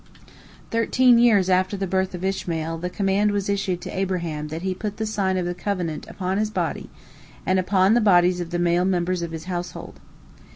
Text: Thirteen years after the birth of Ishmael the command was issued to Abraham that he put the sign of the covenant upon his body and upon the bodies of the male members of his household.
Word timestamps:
Thirteen 0.71 1.19
years 1.19 1.47
after 1.47 1.77
the 1.77 1.85
birth 1.85 2.15
of 2.15 2.25
Ishmael 2.25 2.79
the 2.79 2.89
command 2.89 3.29
was 3.29 3.47
issued 3.49 3.81
to 3.81 3.95
Abraham 3.95 4.47
that 4.47 4.63
he 4.63 4.73
put 4.73 4.97
the 4.97 5.05
sign 5.05 5.37
of 5.37 5.45
the 5.45 5.53
covenant 5.53 6.07
upon 6.07 6.39
his 6.39 6.49
body 6.49 6.89
and 7.45 7.59
upon 7.59 7.93
the 7.93 8.01
bodies 8.01 8.39
of 8.39 8.49
the 8.49 8.57
male 8.57 8.83
members 8.83 9.21
of 9.21 9.29
his 9.29 9.43
household. 9.43 9.99